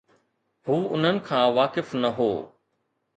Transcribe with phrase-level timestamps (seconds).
[0.67, 2.31] هو انهن کان واقف نه هو.